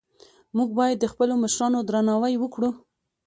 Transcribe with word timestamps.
موږ 0.57 0.69
باید 0.79 0.97
د 0.99 1.05
خپلو 1.13 1.33
مشرانو 1.43 1.79
درناوی 1.89 2.35
وکړو 2.39 2.69